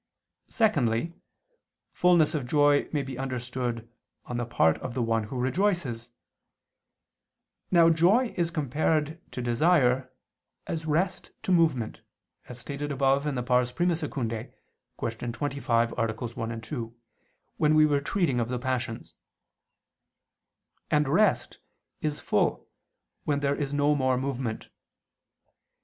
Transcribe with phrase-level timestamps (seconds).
[0.47, 1.13] Secondly,
[1.93, 3.87] fulness of joy may be understood
[4.25, 6.09] on the part of the one who rejoices.
[7.69, 10.11] Now joy is compared to desire,
[10.65, 12.01] as rest to movement,
[12.49, 14.55] as stated above (I II, Q.
[14.97, 15.93] 25, AA.
[15.93, 16.95] 1, 2),
[17.57, 19.13] when we were treating of the passions:
[20.89, 21.59] and rest
[22.01, 22.67] is full
[23.25, 24.67] when there is no more movement.